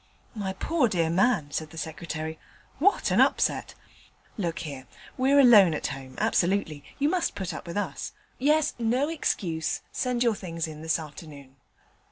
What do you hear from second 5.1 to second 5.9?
we're alone at